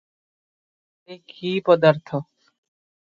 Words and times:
ସେ 1.03 1.19
କି 1.35 1.53
ପଦାର୍ଥ? 1.69 2.23